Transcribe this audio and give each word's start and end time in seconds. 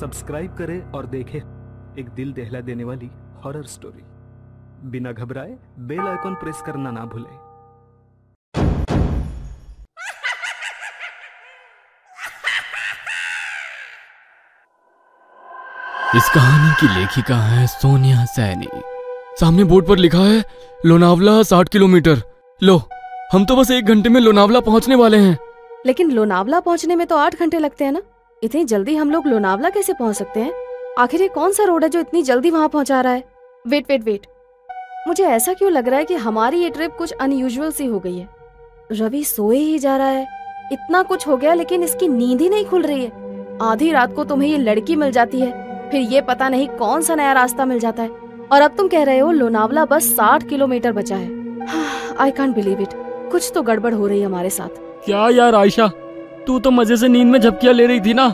Subscribe 0.00 0.54
करें 0.56 0.80
और 0.92 1.06
देखें 1.08 1.38
एक 1.98 2.08
दिल 2.16 2.32
दहला 2.32 2.60
देने 2.62 2.84
वाली 2.84 3.10
हॉरर 3.44 3.66
स्टोरी 3.66 4.02
बिना 4.90 5.12
घबराए 5.12 5.56
बेल 5.86 6.00
आइकॉन 6.00 6.34
प्रेस 6.34 6.62
करना 6.66 6.90
ना 6.90 7.04
भूलें। 7.06 7.38
इस 16.16 16.28
कहानी 16.28 16.70
की 16.80 16.86
लेखिका 16.94 17.36
है 17.36 17.66
सोनिया 17.66 18.24
सैनी। 18.26 18.68
सामने 19.40 19.64
बोर्ड 19.64 19.86
पर 19.86 19.98
लिखा 19.98 20.18
है 20.18 20.42
लोनावला 20.86 21.42
साठ 21.42 21.68
किलोमीटर। 21.68 22.22
लो 22.60 22.76
हम 23.32 23.44
तो 23.44 23.56
बस 23.56 23.70
एक 23.70 23.84
घंटे 23.84 24.08
में 24.08 24.20
लोनावला 24.20 24.60
पहुँचने 24.60 24.94
वाले 24.94 25.18
हैं। 25.18 25.36
लेकिन 25.86 26.10
लोनावला 26.10 26.60
पहुँचने 26.60 26.96
में 26.96 27.06
तो 27.06 27.16
आठ 27.16 27.38
घंटे 27.38 27.58
लगते 27.58 27.84
हैं 27.84 27.92
ना? 27.92 28.02
इतनी 28.42 28.64
जल्दी 28.64 28.94
हम 28.96 29.10
लोग 29.10 29.26
लोनावला 29.26 29.70
कैसे 29.70 29.92
पहुँच 29.92 30.16
सकते 30.16 30.40
हैं? 30.40 30.52
आखिर 30.98 31.22
ये 31.22 31.28
कौन 31.28 31.52
सा 31.52 31.64
रोड 31.64 31.82
है 31.84 31.88
जो 31.90 32.00
इतनी 32.00 32.22
जल्दी 32.22 32.50
वहाँ 32.50 32.68
पहुँचा 32.68 33.00
रहा 33.00 33.12
है? 33.12 33.24
वेट 33.66 33.84
वेट 33.88 34.04
वेट 34.04 34.26
मुझे 35.08 35.24
ऐसा 35.24 35.52
क्यों 35.52 35.72
लग 35.72 35.88
रहा 35.88 35.98
है 35.98 36.04
कि 36.04 36.14
हमारी 36.14 36.62
ये 36.62 36.70
ट्रिप 36.70 36.96
कुछ 36.98 37.12
अनयूजुअल 37.12 37.70
सी 37.70 37.86
हो 37.86 37.98
गई 37.98 38.16
है? 38.18 38.28
रवि 38.92 39.22
सोए 39.24 39.56
ही 39.56 39.78
जा 39.78 39.96
रहा 39.96 40.06
है। 40.06 40.26
इतना 40.72 41.02
कुछ 41.02 41.26
हो 41.28 41.36
गया 41.36 41.54
लेकिन 41.54 41.82
इसकी 41.82 42.08
नींद 42.08 42.40
ही 42.40 42.48
नहीं 42.48 42.64
खुल 42.64 42.82
रही 42.82 43.04
है। 43.04 43.58
आधी 43.62 43.90
रात 43.92 44.14
को 44.14 44.24
तुम्हें 44.24 44.48
ये 44.50 44.58
लड़की 44.58 44.96
मिल 44.96 45.12
जाती 45.12 45.40
है। 45.40 45.90
फिर 45.90 46.00
ये 46.02 46.20
पता 46.20 46.48
नहीं 46.48 46.68
कौन 46.68 47.02
सा 47.02 47.14
नया 47.14 47.32
रास्ता 47.32 47.64
मिल 47.64 47.78
जाता 47.78 48.02
है। 48.02 48.10
और 48.52 48.62
अब 48.62 48.76
तुम 48.76 48.88
कह 48.88 49.02
रहे 49.02 49.18
हो 49.18 49.30
लोनावला 49.32 49.84
बस 49.84 50.14
साठ 50.16 50.48
किलोमीटर 50.48 50.92
बचा 50.92 51.16
है। 51.16 52.16
आई 52.18 52.30
कांट 52.30 52.54
बिलीव 52.54 52.80
इट 52.80 52.94
कुछ 53.32 53.50
तो 53.54 53.62
गड़बड़ 53.62 53.94
हो 53.94 54.06
रही 54.06 54.20
है 54.20 54.26
हमारे 54.26 54.50
साथ। 54.50 55.04
क्या 55.04 55.28
यार 55.28 55.54
आयशा? 55.54 55.90
तू 56.46 56.58
तो 56.58 56.70
मज़े 56.70 56.96
से 56.96 57.08
नींद 57.08 57.26
में 57.26 57.38
झपकियाँ 57.40 57.74
ले 57.74 57.86
रही 57.86 58.00
थी 58.00 58.14
ना। 58.14 58.24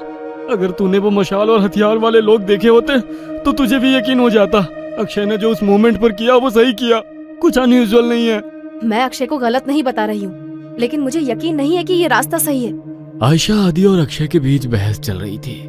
अगर 0.51 0.71
तूने 0.71 0.99
वो 0.99 1.11
मशाल 1.11 1.51
और 1.51 1.61
हथियार 1.61 1.99
वाले 1.99 2.21
लोग 2.21 2.43
देखे 2.43 2.69
होते 2.69 2.99
तो 3.41 3.53
तुझे 3.53 3.79
भी 3.79 3.95
यकीन 3.95 4.21
हो 4.21 4.31
जाता। 4.31 4.59
अक्षय 4.99 5.25
ने 5.25 5.37
जो 5.39 5.51
उस 5.51 5.63
मोमेंट 5.63 6.01
पर 6.01 6.13
किया 6.13 6.35
वो 6.37 6.51
सही 6.51 6.73
किया। 6.75 7.01
कुछ 7.41 7.59
अनयूजुअल 7.59 8.05
नहीं 8.05 8.27
है। 8.29 8.43
मैं 8.85 9.03
अक्षय 9.03 9.27
को 9.27 9.39
गलत 9.39 9.69
नहीं 9.69 9.83
बता 9.83 10.05
रही 10.05 10.25
हूँ 10.25 10.77
लेकिन 10.81 11.01
मुझे 11.01 11.21
यकीन 11.23 11.55
नहीं 11.57 11.77
है 11.77 11.85
कि 11.85 11.95
ये 11.95 12.07
रास्ता 12.09 12.39
सही 12.39 12.65
है। 12.65 12.73
आयशा 13.23 13.55
आदि 13.67 13.85
और 13.85 13.99
अक्षय 13.99 14.27
के 14.27 14.39
बीच 14.41 14.67
बहस 14.67 15.01
चल 15.01 15.17
रही 15.17 15.39
थी 15.39 15.61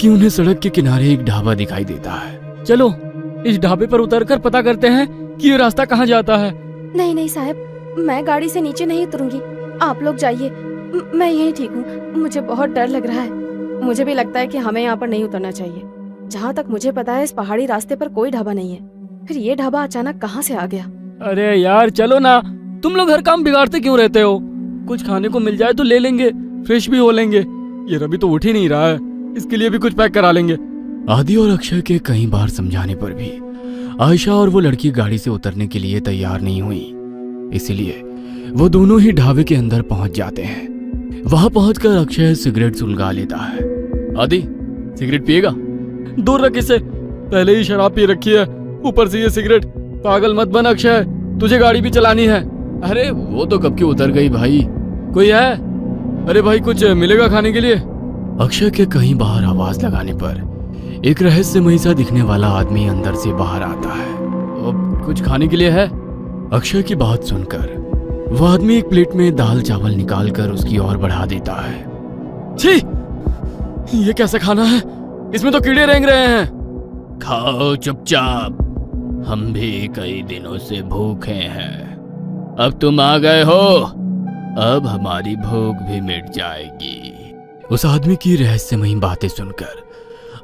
कि 0.00 0.08
उन्हें 0.08 0.28
सड़क 0.28 0.58
के 0.58 0.68
किनारे 0.70 1.12
एक 1.12 1.24
ढाबा 1.24 1.54
दिखाई 1.54 1.84
देता 1.84 2.12
है। 2.12 2.64
चलो 2.64 2.92
इस 3.46 3.58
ढाबे 3.58 3.86
पर 3.86 4.00
उतरकर 4.00 4.38
पता 4.38 4.62
करते 4.62 4.88
हैं 4.88 5.06
कि 5.36 5.50
ये 5.50 5.56
रास्ता 5.56 5.84
कहाँ 5.84 6.06
जाता 6.06 6.36
है। 6.36 6.52
नहीं 6.96 7.14
नहीं 7.14 7.28
साहब 7.28 7.94
मैं 7.98 8.26
गाड़ी 8.26 8.48
से 8.48 8.60
नीचे 8.60 8.86
नहीं 8.86 9.06
उतरूँगी। 9.06 9.40
आप 9.82 10.02
लोग 10.02 10.16
जाइए। 10.16 10.48
म- 10.94 11.22
यही 11.22 11.52
ठीक 11.52 11.70
हूँ। 11.70 12.14
मुझे 12.22 12.40
बहुत 12.40 12.70
डर 12.70 12.88
लग 12.88 13.06
रहा 13.06 13.20
है। 13.20 13.44
मुझे 13.84 14.04
भी 14.04 14.14
लगता 14.14 14.40
है 14.40 14.46
कि 14.46 14.58
हमें 14.58 14.82
यहाँ 14.82 14.96
पर 14.96 15.08
नहीं 15.08 15.24
उतरना 15.24 15.50
चाहिए। 15.50 15.82
जहाँ 16.28 16.54
तक 16.54 16.64
मुझे 16.70 16.92
पता 16.92 17.12
है 17.12 17.24
इस 17.24 17.32
पहाड़ी 17.32 17.66
रास्ते 17.66 17.96
पर 17.96 18.08
कोई 18.08 18.30
ढाबा 18.30 18.52
नहीं 18.52 18.70
है। 18.70 18.90
फिर 19.28 19.36
ये 19.36 19.56
ढाबा 19.56 19.82
अचानक 19.82 20.20
कहाँ 20.22 20.42
से 20.42 20.54
आ 20.54 20.66
गया? 20.66 20.84
अरे 21.22 21.56
यार 21.56 21.90
चलो 21.90 22.18
ना। 22.18 22.42
तुम 22.82 22.96
लोग 22.96 23.10
हर 23.10 23.22
काम 23.22 23.44
बिगाड़ते 23.44 23.80
क्यों 23.80 23.98
रहते 23.98 24.20
हो? 24.20 24.40
कुछ 24.88 25.06
खाने 25.06 25.28
को 25.28 25.40
मिल 25.40 25.56
जाए 25.56 25.72
तो 25.72 25.82
ले 25.82 25.98
लेंगे। 25.98 26.30
फ्रेश 26.66 26.90
भी 26.90 26.98
हो 26.98 27.10
लेंगे। 27.10 27.38
ये 27.92 27.98
रवि 27.98 28.16
तो 28.16 28.28
उठ 28.28 28.44
ही 28.44 28.52
नहीं 28.52 28.68
रहा 28.68 28.88
है। 28.88 28.98
इसके 29.36 29.56
लिए 29.56 29.70
भी 29.70 29.78
कुछ 29.78 29.92
पैक 29.92 30.14
करा 30.14 30.30
लेंगे। 30.30 30.54
आदि 31.12 31.36
और 31.36 31.50
अक्षय 31.50 31.80
के 31.80 31.98
कई 31.98 32.26
बार 32.26 32.48
समझाने 32.48 32.94
पर 32.94 33.12
भी 33.12 33.40
आयशा 34.00 34.34
और 34.34 34.48
वो 34.48 34.60
लड़की 34.60 34.90
गाड़ी 34.90 35.18
से 35.18 35.30
उतरने 35.30 35.66
के 35.66 35.78
लिए 35.78 36.00
तैयार 36.00 36.40
नहीं 36.40 36.62
हुई। 36.62 36.94
इसीलिए 37.56 38.02
वो 38.52 38.68
दोनों 38.68 39.00
ही 39.00 39.12
ढाबे 39.12 39.44
के 39.44 39.54
अंदर 39.54 39.82
पहुँच 39.82 40.10
जाते 40.10 40.42
हैं। 40.42 40.73
वहाँ 41.26 41.50
पहुंचकर 41.50 41.88
अक्षय 41.88 42.34
सिगरेट 42.34 42.74
सुलगा 42.74 43.10
लेता 43.10 43.36
है। 43.36 43.56
आदि 44.20 44.40
सिगरेट 44.98 45.26
पिएगा? 45.26 45.54
दूर 46.22 46.40
रख 46.40 46.56
इसे। 46.56 46.78
पहले 47.30 47.56
ही 47.56 47.64
शराब 47.64 47.92
पी 47.92 48.06
रखी 48.06 48.30
है। 48.30 48.42
ऊपर 48.86 49.08
से 49.08 49.20
ये 49.20 49.30
सिगरेट। 49.30 49.64
पागल 50.04 50.34
मत 50.34 50.48
बन 50.48 50.64
अक्षय। 50.64 51.04
तुझे 51.40 51.58
गाड़ी 51.58 51.80
भी 51.80 51.90
चलानी 51.90 52.26
है। 52.26 52.40
अरे 52.80 53.10
वो 53.10 53.44
तो 53.44 53.58
कब 53.58 53.76
की 53.76 53.84
उतर 53.84 54.10
गई 54.10 54.28
भाई। 54.28 54.66
कोई 55.14 55.26
है? 55.26 55.52
अरे 56.26 56.42
भाई 56.42 56.60
कुछ 56.60 56.84
मिलेगा 56.84 57.28
खाने 57.28 57.52
के 57.52 57.60
लिए? 57.60 57.74
अक्षय 58.40 58.70
के 58.70 58.86
कहीं 58.86 59.14
बाहर 59.14 59.44
आवाज़ 59.44 59.86
लगाने 59.86 60.12
पर 60.12 60.54
एक 61.04 61.22
रहस्यमयी 61.22 61.78
सा 61.78 61.92
दिखने 61.92 62.22
वाला 62.22 62.46
आदमी 62.46 62.86
अंदर 62.86 63.14
से 63.14 63.32
बाहर 63.32 63.62
आता 63.62 63.94
है। 63.94 64.16
अब 64.16 65.02
कुछ 65.06 65.22
खाने 65.22 65.48
के 65.48 65.56
लिए 65.56 65.70
है? 65.70 65.88
अक्षय 66.50 66.82
की 66.82 66.94
बात 66.94 67.22
सुनकर 67.22 67.84
वह 68.28 68.54
आदमी 68.54 68.76
एक 68.76 68.88
प्लेट 68.88 69.12
में 69.14 69.36
दाल 69.36 69.62
चावल 69.62 69.90
निकालकर 69.90 70.50
उसकी 70.50 70.78
ओर 70.78 70.96
बढ़ा 70.96 71.26
देता 71.26 71.52
है। 71.52 71.82
छी! 72.56 72.82
ये 73.98 74.12
कैसा 74.12 74.38
खाना 74.38 74.64
है? 74.64 74.78
इसमें 75.34 75.52
तो 75.52 75.60
कीड़े 75.60 75.86
रेंग 75.86 76.04
रहे 76.04 76.26
हैं। 76.26 76.46
खाओ 77.22 77.76
चुपचाप। 77.76 78.52
हम 79.28 79.52
भी 79.52 79.90
कई 79.96 80.22
दिनों 80.22 80.58
से 80.58 80.82
भूखे 80.82 81.30
हैं। 81.30 81.94
अब 82.60 82.78
तुम 82.80 83.00
आ 83.00 83.18
गए 83.18 83.42
हो। 83.42 83.84
अब 84.58 84.86
हमारी 84.86 85.36
भूख 85.36 85.76
भी 85.76 86.00
मिट 86.00 86.30
जाएगी। 86.30 87.32
उस 87.70 87.86
आदमी 87.86 88.16
की 88.16 88.36
रहस्यमयी 88.36 88.94
बातें 88.94 89.28
सुनकर 89.28 89.84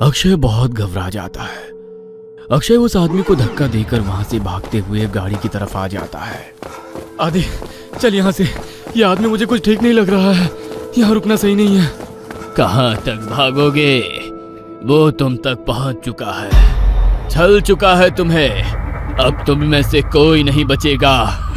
अक्षय 0.02 0.36
बहुत 0.36 0.70
घबरा 0.70 1.08
जाता 1.08 1.42
है। 1.42 1.79
अक्षय 2.52 2.74
उस 2.74 2.96
आदमी 2.96 3.22
को 3.22 3.34
धक्का 3.34 3.66
देकर 3.66 4.00
वहाँ 4.00 4.24
से 4.24 4.38
भागते 4.38 4.78
हुए 4.78 5.06
गाड़ी 5.06 5.34
की 5.34 5.48
तरफ़ 5.48 5.76
आ 5.76 5.88
जाता 5.88 6.18
है। 6.18 6.54
आदि 7.20 7.44
चल 8.00 8.14
यहाँ 8.14 8.32
से। 8.32 8.44
ये 8.96 9.02
आदमी 9.02 9.28
मुझे 9.28 9.46
कुछ 9.46 9.64
ठीक 9.64 9.82
नहीं 9.82 9.92
लग 9.92 10.10
रहा 10.10 10.32
है। 10.32 10.50
यहाँ 10.98 11.14
रुकना 11.14 11.36
सही 11.36 11.54
नहीं 11.54 11.76
है। 11.76 11.92
कहाँ 12.56 12.96
तक 12.96 13.14
भागोगे? 13.14 14.00
वो 14.84 15.10
तुम 15.10 15.36
तक 15.36 15.64
पहुँच 15.66 15.96
चुका 16.04 16.32
है। 16.32 16.50
छल 17.28 17.60
चुका 17.60 17.94
है 17.94 18.10
तुम्हें। 18.10 18.62
अब 19.14 19.44
तुम 19.46 19.58
में 19.58 19.82
से 19.82 20.02
कोई 20.02 20.42
नहीं 20.42 20.64
बचेगा। 20.64 21.22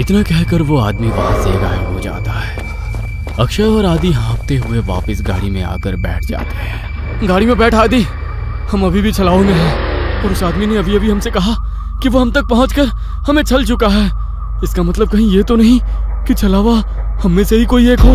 इतना 0.00 0.22
कहकर 0.22 0.62
वो 0.62 0.78
आदमी 0.78 1.08
वहाँ 1.08 1.44
से 1.44 1.50
गायब 1.50 1.92
हो 1.92 2.00
जाता 2.00 2.32
है। 2.32 2.76
अक्षय 3.40 3.62
और 3.62 3.84
आदि 3.84 4.12
हाँपते 4.12 4.56
हुए 4.56 4.78
वापस 4.78 5.22
गाड़ी 5.22 5.50
में 5.50 5.62
आकर 5.62 5.96
बैठ 5.96 6.24
जाते 6.24 6.56
हैं। 6.56 7.28
गाड़ी 7.28 7.46
में 7.46 7.58
बैठ 7.58 7.74
आदि। 7.74 8.06
हम 8.70 8.84
अभी 8.86 9.00
भी 9.02 9.12
छलाऊ 9.12 9.38
में 9.38 9.52
हैं, 9.52 10.22
और 10.24 10.32
उस 10.32 10.42
आदमी 10.42 10.66
ने 10.66 10.76
अभी 10.76 10.96
अभी 10.96 11.10
हमसे 11.10 11.30
कहा 11.30 11.54
कि 12.02 12.08
वो 12.08 12.18
हम 12.18 12.30
तक 12.32 12.44
पहुंचकर 12.44 12.86
हमें 13.26 13.42
छल 13.42 13.64
चुका 13.64 13.88
है। 13.88 14.04
इसका 14.64 14.82
मतलब 14.82 15.08
कहीं 15.08 15.30
ये 15.30 15.42
तो 15.42 15.56
नहीं 15.56 15.80
कि 16.26 16.34
छलावा 16.34 16.74
हम 17.22 17.32
में 17.32 17.44
से 17.44 17.56
ही 17.56 17.64
कोई 17.64 17.90
एक 17.90 18.00
हो। 18.00 18.12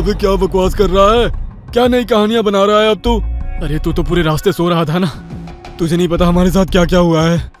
अबे, 0.00 0.14
क्या 0.14 0.34
बकवास 0.36 0.74
कर 0.74 0.90
रहा 0.90 1.12
है? 1.12 1.28
क्या 1.72 1.86
नई 1.86 2.04
कहानियाँ 2.04 2.42
बना 2.42 2.64
रहा 2.64 2.80
है 2.80 2.90
अब 2.90 2.98
तू? 2.98 3.18
अरे, 3.62 3.78
तू 3.78 3.92
तो 3.92 4.02
पूरे 4.02 4.22
रास्ते 4.22 4.52
सो 4.52 4.68
रहा 4.68 4.84
था 4.84 4.98
ना। 4.98 5.10
तुझे 5.78 5.96
नहीं 5.96 6.08
पता 6.08 6.26
हमारे 6.26 6.50
साथ 6.50 6.66
क्या 6.66 6.84
क्या 6.84 6.98
हुआ 6.98 7.22
है। 7.22 7.52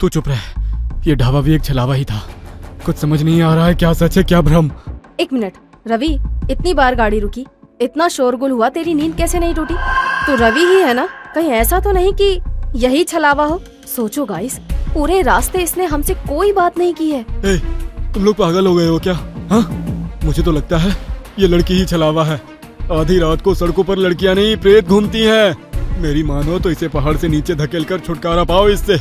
तू 0.00 0.08
चुप 0.08 0.28
रह। 0.28 0.40
ये 1.06 1.14
ढाबा 1.14 1.40
भी 1.40 1.54
एक 1.54 1.64
छलावा 1.64 1.94
ही 1.94 2.04
था। 2.04 2.22
कुछ 2.86 2.96
समझ 2.96 3.22
नहीं 3.22 3.42
आ 3.42 3.54
रहा 3.54 3.66
है 3.66 3.74
क्या 3.74 3.92
सच 3.92 4.18
है, 4.18 4.24
क्या 4.24 4.40
भ्रम। 4.40 4.70
एक 5.20 5.32
मिनट, 5.32 5.52
रवि, 5.88 6.18
इतनी 6.50 6.74
बार 6.74 6.94
गाड़ी 6.94 7.20
रुकी। 7.20 7.46
इतना 7.80 8.08
शोरगुल 8.08 8.50
हुआ, 8.50 8.68
तेरी 8.68 8.94
नींद 8.94 9.14
कैसे 9.14 9.38
नहीं 9.38 9.54
टूटी? 9.54 9.74
तो 10.26 10.34
रवि 10.34 10.60
ही 10.60 10.80
है 10.80 10.94
ना? 10.94 11.08
कहीं 11.34 11.50
ऐसा 11.50 11.78
तो 11.80 11.92
नहीं 11.92 12.12
कि 12.12 12.40
यही 12.76 13.04
छलावा 13.04 13.44
हो। 13.44 13.60
सोचो 13.96 14.24
गाइस 14.24 14.58
पूरे 14.94 15.20
रास्ते 15.22 15.58
इसने 15.58 15.84
हमसे 15.84 16.14
कोई 16.14 16.52
बात 16.52 16.78
नहीं 16.78 16.94
की 16.94 17.10
है। 17.10 17.20
ए, 17.20 17.56
तुम 18.14 18.24
लोग 18.24 18.36
पागल 18.36 18.66
हो 18.66 18.74
गए 18.74 18.86
हो 18.86 18.98
क्या? 18.98 19.14
हाँ? 19.50 19.62
मुझे 20.24 20.42
तो 20.42 20.52
लगता 20.52 20.78
है 20.78 20.96
ये 21.38 21.48
लड़की 21.48 21.74
ही 21.74 21.84
छलावा 21.86 22.24
है। 22.24 22.40
आधी 22.92 23.18
रात 23.18 23.42
को 23.42 23.54
सड़कों 23.54 23.84
पर 23.84 23.98
लड़कियाँ 23.98 24.34
नहीं 24.34 24.56
प्रेत 24.56 24.88
घूमती 24.88 25.20
हैं। 25.20 26.00
मेरी 26.02 26.22
मानो 26.22 26.58
तो 26.58 26.70
इसे 26.70 26.88
पहाड़ 26.88 27.16
से 27.16 27.28
नीचे 27.28 27.54
धकेल 27.54 27.84
कर 27.84 28.00
छुटकारा 28.00 28.44
पाओ 28.44 28.68
इससे। 28.68 28.98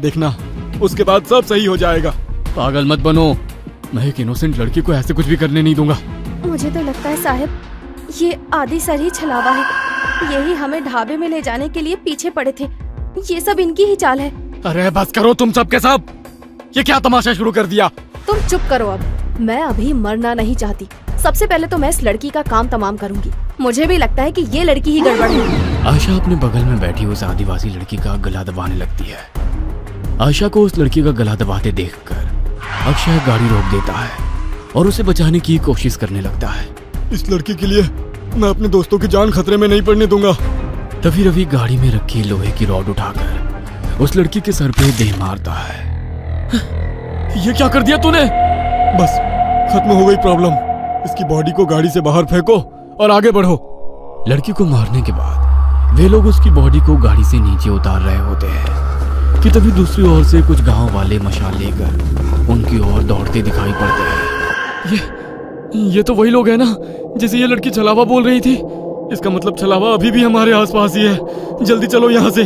देखना 0.00 0.34
उसके 0.82 1.04
बाद 1.04 1.24
सब 1.24 1.44
सही 1.44 1.64
हो 1.64 1.76
जाएगा। 1.76 2.10
पागल 2.56 2.86
मत 2.86 2.98
बनो। 2.98 3.32
मैं 3.94 4.06
एक 4.08 4.20
इनोसेंट 4.20 4.58
लड़की 4.58 4.80
को 4.80 4.94
ऐसे 4.94 5.14
कुछ 5.14 5.26
भी 5.26 5.36
करने 5.36 5.62
नहीं 5.62 5.74
दूँगा। 5.74 5.98
मुझे 6.46 6.70
तो 6.70 6.80
लगता 6.80 7.08
है 7.08 7.22
साहब 7.22 7.60
ये 8.20 8.38
आदि 8.54 8.80
सर 8.80 9.00
ही 9.00 9.10
छलावा 9.10 9.50
है। 9.50 9.83
यही 10.22 10.54
हमें 10.54 10.84
ढाबे 10.84 11.16
में 11.16 11.28
ले 11.28 11.42
जाने 11.42 11.68
के 11.68 11.80
लिए 11.80 11.96
पीछे 11.96 12.30
पड़े 12.30 12.54
थे। 12.60 12.64
ये 13.32 13.40
सब 13.40 13.60
इनकी 13.60 13.84
ही 13.84 13.96
चाल 13.96 14.20
है। 14.20 14.30
अरे 14.62 14.90
बस 14.90 15.12
करो 15.12 15.34
तुम 15.34 15.52
सबके 15.52 15.80
सब। 15.80 16.06
ये 16.76 16.82
क्या 16.82 16.98
तमाशा 17.00 17.32
शुरू 17.34 17.52
कर 17.52 17.66
दिया? 17.66 17.88
तुम 18.26 18.38
चुप 18.48 18.60
करो 18.70 18.86
अब। 18.86 19.38
मैं 19.40 19.62
अभी 19.62 19.92
मरना 19.92 20.34
नहीं 20.34 20.54
चाहती। 20.54 20.88
सबसे 21.22 21.46
पहले 21.46 21.66
तो 21.66 21.78
मैं 21.78 21.88
इस 21.88 22.02
लड़की 22.02 22.30
का 22.30 22.42
काम 22.42 22.68
तमाम 22.68 22.96
करूँगी। 22.96 23.30
मुझे 23.60 23.86
भी 23.86 23.96
लगता 23.96 24.22
है 24.22 24.32
कि 24.32 24.42
ये 24.42 24.64
लड़की 24.64 24.90
ही 24.90 25.00
गड़बड़ 25.00 25.30
है। 25.30 25.86
आशा 25.86 26.16
अपने 26.16 26.36
बगल 26.36 26.64
में 26.64 26.80
बैठी 26.80 27.06
उस 27.06 27.22
आदिवासी 27.22 27.70
लड़की 27.70 27.96
का 27.96 28.16
गला 28.16 28.42
दबाने 28.42 28.76
लगती 28.76 29.04
है। 29.04 30.18
आशा 30.20 30.48
को 30.48 30.62
उस 30.62 30.78
लड़की 30.78 31.02
का 31.02 31.10
गला 31.10 31.34
दबाते 31.34 31.72
देखकर 31.72 32.32
अक्षय 32.88 33.22
गाड़ी 33.26 33.48
रोक 33.48 33.70
देता 33.70 33.92
है 33.92 34.72
और 34.76 34.86
उसे 34.86 35.02
बचाने 35.02 35.40
की 35.40 35.58
कोशिश 35.58 35.96
करने 35.96 36.20
लगता 36.20 36.48
है। 36.48 36.68
इस 37.12 37.30
लड़की 37.30 37.54
के 37.54 37.66
लिए 37.66 37.82
मैं 38.36 38.48
अपने 38.48 38.68
दोस्तों 38.68 38.98
की 38.98 39.08
जान 39.08 39.30
खतरे 39.30 39.56
में 39.56 39.66
नहीं 39.68 39.82
पड़ने 39.82 40.06
दूँगा। 40.06 40.32
तभी 41.02 41.24
रवि 41.24 41.44
गाड़ी 41.44 41.76
में 41.76 41.90
रखी 41.90 42.22
लोहे 42.22 42.50
की 42.50 42.64
रॉड 42.64 42.88
उठाकर 42.88 43.98
उस 44.02 44.16
लड़की 44.16 44.40
के 44.40 44.52
सर 44.52 44.70
पे 44.70 44.90
दे 44.98 45.10
मारता 45.18 45.52
है। 45.52 45.82
ये 47.46 47.52
क्या 47.52 47.68
कर 47.68 47.82
दिया 47.82 47.96
तूने? 47.96 48.24
बस 48.98 49.18
खत्म 49.72 49.90
हो 49.90 50.06
गई 50.06 50.16
प्रॉब्लम। 50.16 50.52
इसकी 51.04 51.24
बॉडी 51.24 51.52
को 51.52 51.66
गाड़ी 51.66 51.88
से 51.88 52.00
बाहर 52.00 52.24
फेंको 52.24 52.58
और 53.00 53.10
आगे 53.10 53.30
बढ़ो। 53.30 54.24
लड़की 54.28 54.52
को 54.52 54.64
मारने 54.66 55.02
के 55.02 55.12
बाद 55.12 55.96
वे 55.96 56.08
लोग 56.08 56.26
उसकी 56.26 56.50
बॉडी 56.50 56.80
को 56.80 56.96
गाड़ी 56.98 57.24
से 57.24 57.38
नीचे 57.40 57.70
उतार 57.70 58.00
रहे 58.00 58.18
होते 58.18 58.46
हैं 58.46 59.42
कि 59.42 59.50
तभी 59.50 59.70
दूसरी 59.72 60.04
ओर 60.08 60.24
से 60.24 60.40
कुछ 60.42 60.60
गाँव 60.62 60.94
वाले 60.94 61.18
मशाल 61.18 61.58
लेकर 61.58 62.50
उनकी 62.52 62.78
ओर 62.90 63.02
दौड़ते 63.02 63.42
दिखाई 63.42 63.72
पड़ते 63.72 64.02
हैं। 64.02 64.92
ये 64.92 64.98
ये 65.74 66.02
तो 66.02 66.14
वही 66.14 66.30
लोग 66.30 66.48
हैं 66.48 66.56
ना 66.56 66.74
जिसे 67.18 67.38
ये 67.38 67.46
लड़की 67.46 67.70
छलावा 67.70 68.04
बोल 68.04 68.24
रही 68.24 68.40
थी। 68.40 68.52
इसका 69.12 69.30
मतलब 69.30 69.56
छलावा 69.58 69.92
अभी 69.94 70.10
भी 70.10 70.22
हमारे 70.22 70.52
आसपास 70.52 70.96
ही 70.96 71.02
है। 71.02 71.64
जल्दी 71.64 71.86
चलो 71.86 72.10
यहाँ 72.10 72.30
से। 72.30 72.42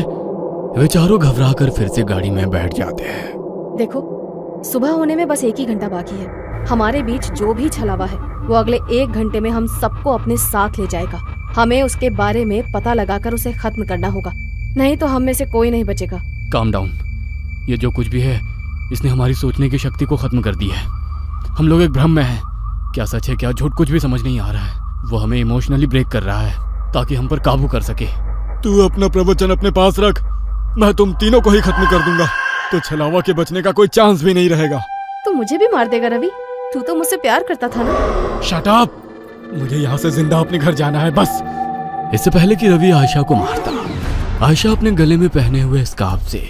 वे 0.78 0.86
चारों 0.86 1.19
घबरा 1.20 1.52
कर 1.52 1.70
फिर 1.70 1.88
से 1.88 2.02
गाड़ी 2.02 2.30
में 2.30 2.48
बैठ 2.50 2.75
जाते 2.75 3.04
हैं। 3.04 3.76
देखो 3.78 4.62
सुबह 4.64 4.90
होने 4.90 5.16
में 5.16 5.26
बस 5.28 5.44
एक 5.44 5.58
ही 5.58 5.64
घंटा 5.64 5.88
बाकी 5.88 6.16
है। 6.16 6.66
हमारे 6.66 7.02
बीच 7.02 7.30
जो 7.32 7.54
भी 7.54 7.69
छलावा 7.69 8.06
है 8.06 8.19
वो 8.48 8.54
अगले 8.54 8.78
एक 8.92 9.10
घंटे 9.10 9.40
में 9.40 9.50
हम 9.50 9.66
सबको 9.80 10.10
अपने 10.10 10.36
साथ 10.36 10.78
ले 10.78 10.86
जाएगा। 10.86 11.19
हमें 11.56 11.82
उसके 11.82 12.10
बारे 12.10 12.44
में 12.44 12.62
पता 12.72 12.94
लगाकर 12.94 13.34
उसे 13.34 13.52
खत्म 13.52 13.84
करना 13.84 14.08
होगा। 14.08 14.32
नहीं 14.76 14.96
तो 14.96 15.06
हम 15.06 15.22
में 15.22 15.32
से 15.32 15.46
कोई 15.46 15.70
नहीं 15.70 15.84
बचेगा। 15.84 16.20
काम 16.52 16.70
डाउन 16.72 16.90
ये 17.69 17.76
जो 17.76 17.90
कुछ 17.90 18.08
भी 18.08 18.20
है 18.20 18.40
इसने 18.92 19.10
हमारी 19.10 19.34
सोचने 19.34 19.69
की 19.70 19.78
शक्ति 19.78 20.04
को 20.04 20.16
खत्म 20.16 20.40
कर 20.42 20.54
दी 20.54 20.69
है। 20.69 20.86
हम 21.48 21.69
लोग 21.69 21.82
एक 21.82 21.90
भ्रम 21.90 22.10
में 22.10 22.22
हैं। 22.22 22.42
क्या 22.94 23.05
सच 23.05 23.29
है 23.29 23.37
क्या 23.37 23.50
झूठ 23.52 23.75
कुछ 23.75 23.90
भी 23.90 24.00
समझ 24.00 24.20
नहीं 24.23 24.38
आ 24.40 24.50
रहा 24.50 24.64
है। 24.64 25.11
वो 25.11 25.19
हमें 25.19 25.38
इमोशनली 25.38 25.87
ब्रेक 25.87 26.08
कर 26.08 26.23
रहा 26.23 26.40
है 26.40 26.93
ताकि 26.93 27.14
हम 27.14 27.29
पर 27.29 27.38
काबू 27.40 27.69
कर 27.69 27.82
सके। 27.82 28.06
तू 28.62 28.79
अपना 28.82 29.08
प्रवचन 29.08 29.50
अपने 29.50 29.70
पास 29.70 29.99
रख। 29.99 30.23
मैं 30.79 30.93
तुम 30.94 31.12
तीनों 31.14 31.40
को 31.40 31.50
ही 31.50 31.61
खत्म 31.61 31.90
कर 31.90 32.05
दूँगा। 32.05 32.26
तो 32.73 32.81
छलावा 32.81 33.20
के 33.20 33.32
बचने 33.32 33.62
का 33.62 33.73
कोई 33.73 33.88
चांस 33.88 34.23
भी 34.23 34.35
नहीं 34.35 34.49
रहेगा। 34.50 34.79
तू 35.25 35.32
मुझे 35.32 35.58
भी 35.58 35.69
मार 35.69 35.88
देगा 35.88 36.08
रवि। 36.08 36.31
तू 36.75 36.81
तो 36.81 36.94
मुझसे 36.94 37.17
प्यार 37.17 37.44
करता 37.49 37.69
था 37.69 37.82
ना? 37.82 38.40
शट 38.43 38.69
अप 38.69 39.02
मुझे 39.55 39.76
यहाँ 39.76 39.96
से 39.96 40.11
ज़िंदा 40.11 40.38
अपने 40.38 40.58
घर 40.58 40.75
जाना 40.75 41.00
है 41.00 41.11
बस। 41.11 41.40
इससे 42.14 42.31
पहले 42.31 42.56
कि 42.56 42.69
रवि 42.69 42.90
आयशा 42.90 43.23
को 43.23 43.35
मारता 43.35 44.46
आयशा 44.46 44.70
अपने 44.70 44.90
गले 44.93 45.17
में 45.17 45.29
पहने 45.29 45.61
हुए 45.61 45.85
स्कार्फ 45.85 46.26
से 46.29 46.43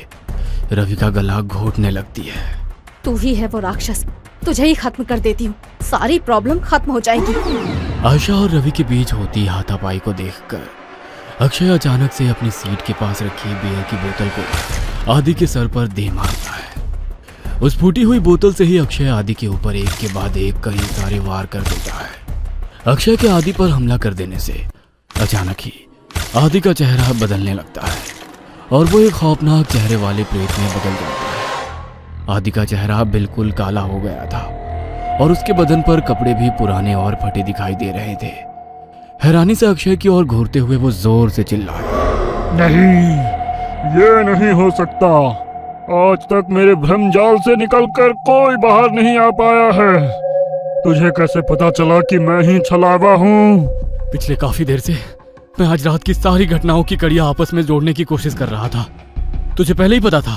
रवि 0.72 0.94
का 0.94 1.08
गला 1.10 1.40
घोटने 1.40 1.90
लगती 1.90 2.22
है। 2.22 2.67
तू 3.04 3.16
ही 3.16 3.34
है 3.34 3.46
वो 3.46 3.58
राक्षस। 3.58 4.04
तुझे 4.44 4.66
ही 4.66 4.74
खत्म 4.74 5.04
कर 5.04 5.18
देती 5.18 5.44
हूँ। 5.44 5.54
सारी 5.82 6.18
प्रॉब्लम 6.18 6.58
खत्म 6.60 6.92
हो 6.92 7.00
जाएगी। 7.00 7.34
आशा 8.06 8.34
और 8.34 8.50
रवि 8.50 8.70
के 8.70 8.84
बीच 8.84 9.12
होती 9.12 9.44
हाथापाई 9.46 9.98
को 9.98 10.12
देखकर। 10.12 10.66
अक्षय 11.40 11.68
अचानक 11.68 12.12
से 12.12 12.28
अपनी 12.28 12.50
सीट 12.50 12.86
के 12.86 12.92
पास 12.92 13.22
रखी 13.22 13.54
बियर 13.54 13.82
की 13.82 13.96
बोतल 13.96 14.28
को 14.28 15.12
आदि 15.12 15.34
के 15.34 15.46
सर 15.46 15.66
पर 15.66 15.86
दे 15.88 16.08
मारता 16.10 16.52
है। 16.52 17.60
उस 17.60 17.78
फूटी 17.78 18.02
हुई 18.02 18.18
बोतल 18.18 18.52
से 18.52 18.64
ही 18.64 18.78
अक्षय 18.78 19.08
आदि 19.08 19.34
के 19.34 19.46
ऊपर 19.46 19.76
एक 19.76 19.90
के 20.00 20.12
बाद 20.14 20.36
एक 20.36 20.60
कई 20.64 20.78
सारे 20.78 21.18
वार 21.18 21.46
कर 21.46 21.60
देता 21.60 21.94
है। 21.94 22.10
अक्षय 22.86 23.16
के 23.16 23.28
आदि 23.28 23.52
पर 23.52 23.68
हमला 23.68 23.96
कर 23.96 24.14
देने 24.14 24.38
से 24.40 24.64
अचानक 25.10 25.60
ही 25.60 25.72
आदि 26.36 26.60
का 26.60 26.72
चेहरा 26.72 27.12
बदलने 27.20 27.54
लगता 27.54 27.86
है 27.86 27.98
और 28.72 28.84
वो 28.84 29.00
एक 29.00 29.12
खौफनाक 29.12 29.66
चेहरे 29.66 29.96
वाले 29.96 30.24
प्रेत 30.24 30.58
में 30.58 30.68
बदल 30.68 30.90
जाता 30.90 31.22
है। 31.22 31.27
आदि 32.28 32.50
का 32.50 32.64
चेहरा 32.64 33.02
बिल्कुल 33.06 33.50
काला 33.52 33.80
हो 33.80 33.98
गया 34.00 34.24
था 34.26 34.40
और 35.20 35.32
उसके 35.32 35.52
बदन 35.52 35.82
पर 35.82 36.00
कपड़े 36.08 36.34
भी 36.34 36.50
पुराने 36.58 36.94
और 36.94 37.14
फटे 37.14 37.42
दिखाई 37.42 37.74
दे 37.74 37.90
रहे 37.92 38.14
थे। 38.14 38.32
हैरानी 39.22 39.54
से 39.54 39.66
अक्षय 39.66 39.96
की 39.96 40.08
ओर 40.08 40.24
घूरते 40.24 40.58
हुए 40.58 40.76
वो 40.76 40.90
ज़ोर 40.92 41.30
से 41.30 41.42
चिल्लाया 41.42 41.96
नहीं 42.54 42.92
ये 43.94 44.22
नहीं 44.24 44.52
हो 44.52 44.70
सकता। 44.70 45.08
आज 45.96 46.24
तक 46.24 46.46
मेरे 46.50 46.74
भ्रम 46.76 47.10
जाल 47.10 47.38
से 47.38 47.56
निकलकर 47.56 48.12
कोई 48.26 48.56
बाहर 48.58 48.90
नहीं 48.90 49.16
आ 49.18 49.30
पाया 49.30 49.70
है। 49.72 49.92
तुझे 50.84 51.10
कैसे 51.10 51.40
पता 51.50 51.70
चला 51.70 52.00
कि 52.00 52.18
मैं 52.18 52.40
ही 52.42 52.58
छलावा 52.60 53.14
हूँ? 53.14 53.66
पिछले 54.12 54.36
काफ़ी 54.36 54.64
देर 54.64 54.80
से 54.80 54.96
मैं 55.60 55.66
आज 55.66 55.86
रात 55.86 56.02
की 56.02 56.14
सारी 56.14 56.46
घटनाओं 56.46 56.82
की 56.82 56.96
कड़ियाँ 56.96 57.28
आपस 57.28 57.54
में 57.54 57.62
जोड़ने 57.62 57.92
की 57.92 58.04
कोशिश 58.04 58.34
कर 58.34 58.48
रहा 58.48 58.68
था। 58.68 58.86
तुझे 59.56 59.74
पहले 59.74 59.94
ही 59.94 60.00
पता 60.00 60.20
था 60.20 60.36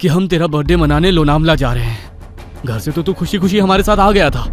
कि 0.00 0.08
हम 0.08 0.26
तेरा 0.28 0.46
बर्थडे 0.46 0.76
मनाने 0.76 1.10
लोनामला 1.10 1.54
जा 1.54 1.72
रहे 1.72 1.84
हैं। 1.84 2.64
घर 2.66 2.78
से 2.78 2.92
तो 2.92 3.02
तू 3.02 3.12
खुशी 3.12 3.38
खुशी 3.38 3.58
हमारे 3.58 3.82
साथ 3.82 3.98
आ 3.98 4.10
गया 4.12 4.30
था। 4.30 4.46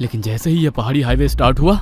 लेकिन 0.00 0.20
जैसे 0.20 0.50
ही 0.50 0.56
ये 0.56 0.70
पहाड़ी 0.70 1.00
हाईवे 1.00 1.28
स्टार्ट 1.28 1.60
हुआ, 1.60 1.76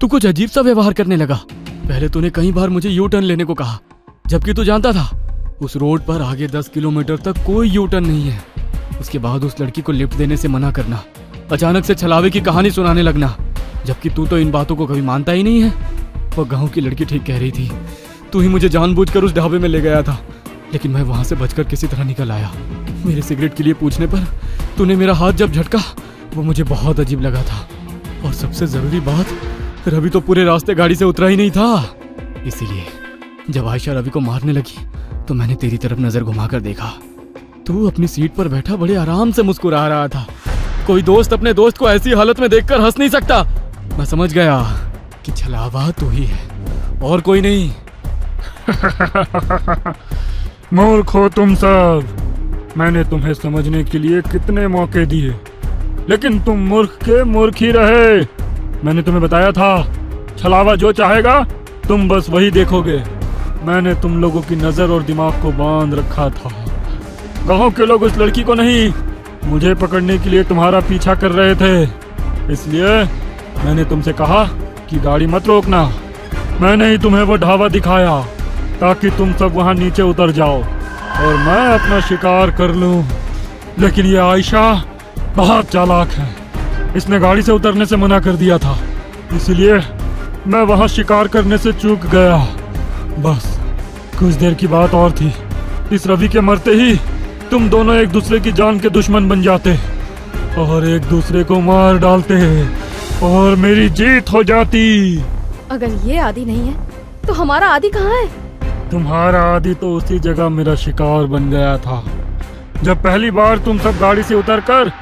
तू 0.00 0.08
कुछ 0.08 0.26
अजीब 0.26 0.48
सा 0.48 0.60
व्यवहार 0.60 0.92
करने 0.92 1.16
लगा। 1.16 1.40
पहले 1.48 2.08
तूने 2.08 2.30
कई 2.30 2.52
बार 2.52 2.68
मुझे 2.68 2.90
यू 2.90 3.06
टर्न 3.06 3.24
लेने 3.24 3.44
को 3.44 3.54
कहा, 3.54 3.78
जबकि 4.26 4.54
तू 4.54 4.64
जानता 4.64 4.92
था, 4.92 5.08
उस 5.62 5.76
रोड 5.76 6.00
पर 6.00 6.22
आगे 6.22 6.46
दस 6.46 6.68
किलोमीटर 6.68 7.16
तक 7.16 7.44
कोई 7.46 7.70
यू 7.70 7.86
टर्न 7.86 8.06
नहीं 8.06 8.30
है। 8.30 8.42
उसके 9.00 9.18
बाद 9.18 9.44
उस 9.44 9.60
लड़की 9.60 9.82
को 9.82 9.92
लिफ्ट 9.92 10.16
देने 10.16 10.36
से 10.36 10.48
मना 10.48 10.70
करना, 10.70 11.02
अचानक 11.52 11.84
से 11.84 11.94
छलावे 11.94 12.30
की 12.30 12.40
कहानी 12.40 12.70
सुनाने 12.70 13.02
लगना, 13.02 13.34
जबकि 13.86 14.10
तू 14.10 14.26
तो 14.26 14.38
इन 14.38 14.50
बातों 14.50 14.76
को 14.76 14.86
कभी 14.86 15.00
मानता 15.00 15.32
ही 15.32 15.42
नहीं 15.42 15.62
है। 15.62 15.72
वो 16.36 16.44
गाँव 16.44 16.68
की 16.68 16.80
लड़की 16.80 17.04
ठीक 17.04 17.24
कह 17.24 17.38
रही 17.38 17.50
थी, 17.50 17.70
तू 18.32 18.40
ही 18.40 18.48
मुझे 18.48 18.68
जानबूझकर 18.68 19.24
उस 19.24 19.34
ढाबे 19.34 19.58
में 19.58 19.68
ले 19.68 19.80
गया 19.80 20.02
था। 20.02 20.18
लेकिन 20.72 20.90
मैं 20.90 21.02
वहाँ 21.02 21.24
से 21.24 21.36
बचकर 21.36 21.64
किसी 21.64 21.86
तरह 21.86 22.04
निकल 22.04 22.30
आया। 22.32 22.52
मेरे 23.06 23.22
सिगरेट 23.22 23.54
के 23.54 23.62
लिए 23.62 23.74
पूछने 23.74 24.06
पर 24.06 24.26
तूने 24.78 24.96
मेरा 24.96 25.14
हाथ 25.14 25.32
जब 25.32 25.52
झटका, 25.52 25.78
वो 26.34 26.42
मुझे 26.42 26.62
बहुत 26.64 27.00
अजीब 27.00 27.20
लगा 27.20 27.42
था। 27.42 27.66
और 28.24 28.32
सबसे 28.32 28.66
ज़रूरी 28.66 29.00
बात, 29.00 29.26
रवि 29.88 30.10
तो 30.10 30.20
पूरे 30.20 30.44
रास्ते 30.44 30.74
गाड़ी 30.74 30.94
से 30.94 31.04
उतरा 31.04 31.26
ही 31.26 31.36
नहीं 31.36 31.50
था। 31.50 31.96
इसीलिए, 32.46 32.84
जब 33.50 33.66
आयशा 33.68 33.92
रवि 33.92 34.10
को 34.10 34.20
मारने 34.20 34.52
लगी 34.52 34.86
तो 35.28 35.34
मैंने 35.34 35.54
तेरी 35.54 35.76
तरफ़ 35.76 36.00
नज़र 36.00 36.22
घुमाकर 36.22 36.60
देखा। 36.60 36.92
तू 37.66 37.86
अपनी 37.86 38.06
सीट 38.06 38.34
पर 38.34 38.48
बैठा 38.48 38.76
बड़े 38.76 38.94
आराम 38.94 39.32
से 39.32 39.42
मुस्कुरा 39.42 39.86
रहा 39.88 40.08
था। 40.08 40.26
कोई 40.86 41.02
दोस्त 41.02 41.32
अपने 41.32 41.52
दोस्त 41.54 41.76
को 41.78 41.88
ऐसी 41.90 42.12
हालत 42.12 42.40
में 42.40 42.48
देखकर 42.50 42.80
हंस 42.80 42.98
नहीं 42.98 43.08
सकता। 43.10 43.42
मैं 43.98 44.04
समझ 44.04 44.32
गया 44.32 44.60
कि 45.24 45.32
छलावा 45.32 45.90
तू 45.90 46.08
ही 46.08 46.24
है, 46.24 46.40
और 47.02 47.20
कोई 47.20 47.40
नहीं। 47.40 47.70
मूर्ख 50.72 51.14
हो 51.14 51.28
तुम 51.28 51.54
सब। 51.54 52.72
मैंने 52.76 53.02
तुम्हें 53.04 53.32
समझने 53.34 53.82
के 53.84 53.98
लिए 53.98 54.20
कितने 54.22 54.66
मौके 54.68 55.04
दिए, 55.06 55.34
लेकिन 56.08 56.38
तुम 56.40 56.58
मूर्ख 56.68 56.90
के 57.02 57.22
मूर्ख 57.24 57.56
ही 57.56 57.70
रहे। 57.70 58.14
मैंने 58.84 59.02
तुम्हें 59.02 59.22
बताया 59.22 59.50
था, 59.52 59.84
छलावा 60.38 60.74
जो 60.76 60.92
चाहेगा, 60.92 61.38
तुम 61.88 62.08
बस 62.08 62.30
वही 62.30 62.50
देखोगे। 62.50 62.96
मैंने 63.64 63.94
तुम 63.94 64.20
लोगों 64.20 64.40
की 64.42 64.56
नज़र 64.56 64.90
और 64.90 65.02
दिमाग 65.02 65.42
को 65.42 65.52
बाँध 65.54 65.94
रखा 65.94 66.28
था। 66.30 66.50
गाँव 67.46 67.70
के 67.70 67.86
लोग 67.86 68.02
उस 68.02 68.18
लड़की 68.18 68.42
को 68.42 68.54
नहीं, 68.54 68.92
मुझे 69.44 69.74
पकड़ने 69.76 70.18
के 70.18 70.30
लिए 70.30 70.44
तुम्हारा 70.44 70.80
पीछा 70.80 71.14
कर 71.14 71.32
रहे 71.32 71.54
थे। 71.54 72.52
इसलिए 72.52 73.02
मैंने 73.64 73.84
तुमसे 73.84 74.12
कहा 74.14 74.44
कि 74.90 75.00
गाड़ी 75.00 75.26
मत 75.28 75.46
रोकना। 75.46 75.90
मैंने 76.60 76.90
ही 76.90 76.98
तुम्हें 76.98 77.22
वो 77.22 77.36
ढाबा 77.38 77.68
दिखाया, 77.68 78.20
ताकि 78.80 79.10
तुम 79.10 79.32
सब 79.32 79.54
वहाँ 79.54 79.74
नीचे 79.74 80.02
उतर 80.02 80.30
जाओ। 80.32 80.62
और 81.16 81.36
मैं 81.36 81.66
अपना 81.68 82.00
शिकार 82.00 82.50
कर 82.50 82.74
लूँ। 82.74 83.04
लेकिन 83.78 84.06
ये 84.06 84.16
आयशा 84.16 84.62
बहुत 85.36 85.66
चालाक 85.66 86.08
है। 86.08 86.28
इसने 86.96 87.18
गाड़ी 87.20 87.42
से 87.42 87.52
उतरने 87.52 87.86
से 87.86 87.96
मना 87.96 88.18
कर 88.20 88.32
दिया 88.32 88.58
था। 88.58 88.76
इसलिए 89.34 89.74
मैं 90.46 90.62
वहाँ 90.62 90.88
शिकार 90.88 91.28
करने 91.28 91.58
से 91.58 91.72
चूक 91.72 92.06
गया। 92.06 92.36
बस, 93.18 93.58
कुछ 94.18 94.34
देर 94.34 94.54
की 94.54 94.66
बात 94.66 94.94
और 94.94 95.12
थी। 95.12 95.32
इस 95.92 96.06
रवि 96.06 96.28
के 96.28 96.40
मरते 96.40 96.70
ही 96.70 96.96
तुम 97.50 97.68
दोनों 97.70 97.96
एक 97.96 98.08
दूसरे 98.08 98.40
की 98.40 98.52
जान 98.52 98.80
के 98.80 98.88
दुश्मन 98.90 99.28
बन 99.28 99.42
जाते। 99.42 99.78
और 100.58 100.88
एक 100.88 101.02
दूसरे 101.02 101.44
को 101.44 101.60
मार 101.60 101.98
डालते 101.98 102.66
और 103.22 103.56
मेरी 103.56 103.88
जीत 103.90 104.32
हो 104.32 104.42
जाती। 104.44 104.84
अगर 105.70 105.90
ये 106.06 106.18
आदि 106.18 106.44
नहीं 106.44 106.68
है 106.68 106.76
तो 107.26 107.32
हमारा 107.32 107.68
आदि 107.68 107.88
कहाँ 107.88 108.14
है? 108.14 108.41
तुम्हारा 108.92 109.42
आदि 109.42 109.74
तो 109.74 109.96
उसी 109.96 110.18
जगह 110.18 110.48
मेरा 110.48 110.74
शिकार 110.74 111.24
बन 111.24 111.50
गया 111.50 111.78
था। 111.78 112.04
जब 112.82 113.02
पहली 113.02 113.30
बार 113.30 113.58
तुम 113.58 113.78
सब 113.78 113.98
गाड़ी 113.98 114.22
से 114.22 114.34
उतर 114.34 114.60
कर 114.60 114.92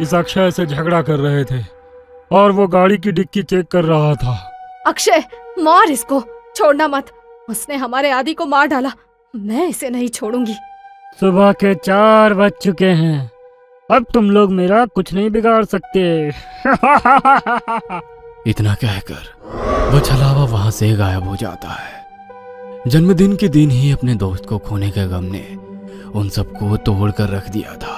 इस 0.00 0.14
अक्षय 0.14 0.50
से 0.50 0.66
झगड़ा 0.66 1.02
कर 1.02 1.16
रहे 1.16 1.44
थे 1.44 1.64
और 2.32 2.52
वो 2.52 2.66
गाड़ी 2.66 2.98
की 2.98 3.12
डिक्की 3.12 3.42
चेक 3.42 3.66
कर 3.66 3.84
रहा 3.84 4.14
था। 4.14 4.50
अक्षय 4.86 5.24
मार 5.58 5.90
इसको। 5.90 6.24
छोड़ना 6.56 6.88
मत। 6.88 7.06
उसने 7.48 7.76
हमारे 7.76 8.10
आदि 8.10 8.34
को 8.34 8.46
मार 8.46 8.66
डाला। 8.66 8.92
मैं 9.36 9.68
इसे 9.68 9.90
नहीं 9.90 10.08
छोड़ूँगी। 10.08 10.56
सुबह 11.20 11.52
के 11.52 11.74
चार 11.74 12.34
बज 12.34 12.52
चुके 12.62 12.84
हैं। 12.84 13.30
अब 13.90 14.06
तुम 14.14 14.30
लोग 14.30 14.52
मेरा 14.52 14.86
कुछ 14.86 15.14
नहीं 15.14 15.30
बिगाड़ 15.30 15.64
सकते। 15.64 16.28
इतना 18.50 18.74
कहकर 18.74 19.34
वो 19.92 20.00
छलावा 20.00 20.44
वहाँ 20.44 20.70
से 20.70 20.92
गायब 20.92 21.28
हो 21.28 21.36
जाता 21.36 21.68
है। 21.68 22.03
जन्मदिन 22.86 23.34
के 23.36 23.48
दिन 23.48 23.70
ही 23.70 23.90
अपने 23.92 24.14
दोस्त 24.14 24.46
को 24.46 24.56
खोने 24.58 24.90
के 24.90 25.06
गम 25.08 25.24
ने 25.24 25.42
उन 26.14 26.28
सबको 26.28 26.76
तोड़ 26.78 27.10
कर 27.10 27.28
रख 27.28 27.48
दिया 27.50 27.74
था। 27.74 27.94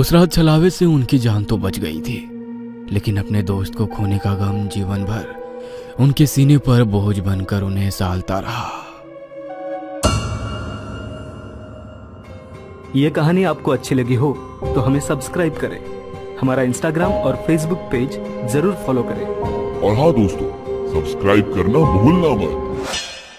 उस 0.00 0.12
रात 0.12 0.32
छलावे 0.32 0.70
से 0.70 0.84
उनकी 0.84 1.18
जान 1.18 1.44
तो 1.44 1.56
बच 1.56 1.78
गई 1.78 2.00
थी 2.00 2.16
लेकिन 2.92 3.16
अपने 3.16 3.42
दोस्त 3.42 3.74
को 3.74 3.86
खोने 3.86 4.18
का 4.18 4.34
गम 4.34 4.66
जीवन 4.68 5.04
भर 5.04 5.96
उनके 6.00 6.26
सीने 6.26 6.56
पर 6.58 6.84
बोझ 6.86 7.18
बनकर 7.18 7.62
उन्हें 7.62 7.90
सालता 7.90 8.38
रहा। 8.38 8.70
ये 12.96 13.10
कहानी 13.10 13.44
आपको 13.44 13.70
अच्छी 13.70 13.94
लगी 13.94 14.14
हो 14.14 14.32
तो 14.64 14.80
हमें 14.80 15.00
सब्सक्राइब 15.00 15.58
करें। 15.58 15.78
हमारा 16.40 16.62
इंस्टाग्राम 16.62 17.12
और 17.12 17.36
फेसबुक 17.46 17.88
पेज 17.92 18.18
ज़रूर 18.52 18.74
फॉलो 18.86 19.02
करें। 19.02 19.26
और 19.26 19.96
हाँ 19.96 20.12
दोस्तों 20.14 20.50
सब्सक्राइब 20.94 21.54
करना 21.54 21.84
भूलना 21.92 22.34
मत। 22.36 22.68